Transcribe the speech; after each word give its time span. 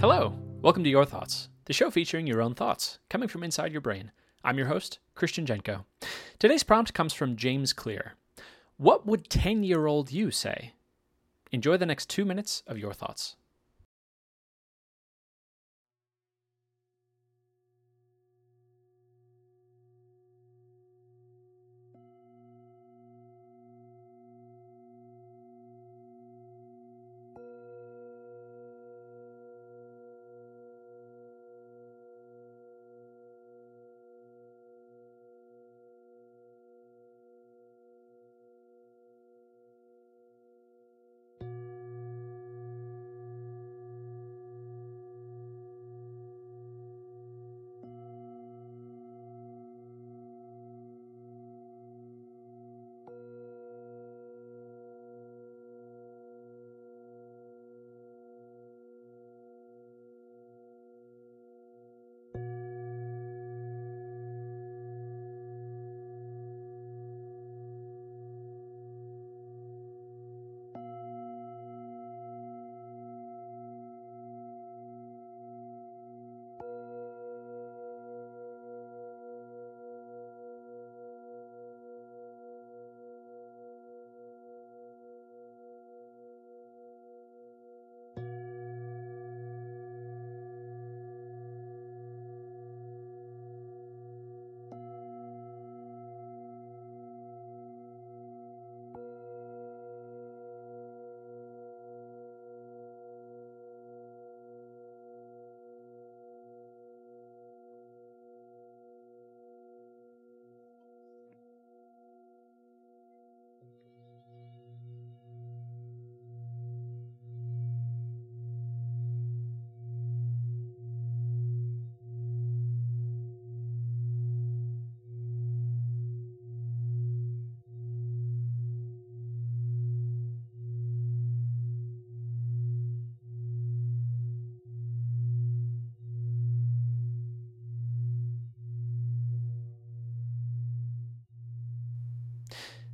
Hello, 0.00 0.32
welcome 0.62 0.82
to 0.82 0.88
Your 0.88 1.04
Thoughts, 1.04 1.50
the 1.66 1.74
show 1.74 1.90
featuring 1.90 2.26
your 2.26 2.40
own 2.40 2.54
thoughts 2.54 2.98
coming 3.10 3.28
from 3.28 3.42
inside 3.42 3.70
your 3.70 3.82
brain. 3.82 4.12
I'm 4.42 4.56
your 4.56 4.68
host, 4.68 4.98
Christian 5.14 5.44
Jenko. 5.44 5.84
Today's 6.38 6.62
prompt 6.62 6.94
comes 6.94 7.12
from 7.12 7.36
James 7.36 7.74
Clear. 7.74 8.14
What 8.78 9.06
would 9.06 9.28
10 9.28 9.62
year 9.62 9.84
old 9.84 10.10
you 10.10 10.30
say? 10.30 10.72
Enjoy 11.52 11.76
the 11.76 11.84
next 11.84 12.08
two 12.08 12.24
minutes 12.24 12.62
of 12.66 12.78
your 12.78 12.94
thoughts. 12.94 13.36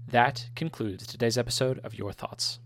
That 0.09 0.49
concludes 0.55 1.07
today's 1.07 1.37
episode 1.37 1.81
of 1.83 1.95
Your 1.95 2.13
Thoughts. 2.13 2.61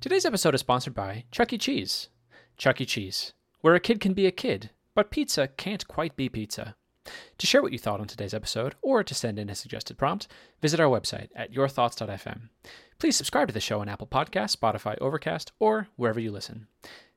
Today's 0.00 0.24
episode 0.24 0.54
is 0.54 0.60
sponsored 0.60 0.94
by 0.94 1.24
Chuck 1.32 1.52
E. 1.52 1.58
Cheese. 1.58 2.08
Chuck 2.56 2.80
E. 2.80 2.86
Cheese, 2.86 3.32
where 3.62 3.74
a 3.74 3.80
kid 3.80 4.00
can 4.00 4.14
be 4.14 4.26
a 4.26 4.30
kid, 4.30 4.70
but 4.94 5.10
pizza 5.10 5.48
can't 5.48 5.88
quite 5.88 6.14
be 6.14 6.28
pizza. 6.28 6.76
To 7.38 7.46
share 7.46 7.62
what 7.62 7.72
you 7.72 7.78
thought 7.78 8.00
on 8.00 8.06
today's 8.06 8.32
episode 8.32 8.76
or 8.80 9.02
to 9.02 9.14
send 9.14 9.38
in 9.38 9.50
a 9.50 9.54
suggested 9.54 9.98
prompt, 9.98 10.28
visit 10.62 10.78
our 10.78 10.88
website 10.88 11.28
at 11.34 11.52
yourthoughts.fm. 11.52 12.48
Please 12.98 13.16
subscribe 13.16 13.48
to 13.48 13.54
the 13.54 13.60
show 13.60 13.80
on 13.80 13.88
Apple 13.88 14.06
Podcasts, 14.06 14.56
Spotify, 14.56 14.96
Overcast, 15.00 15.52
or 15.58 15.88
wherever 15.96 16.20
you 16.20 16.30
listen. 16.30 16.68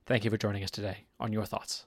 Thank 0.06 0.26
you 0.26 0.32
for 0.32 0.38
joining 0.38 0.64
us 0.64 0.72
today 0.72 1.06
on 1.20 1.32
Your 1.32 1.46
Thoughts. 1.46 1.86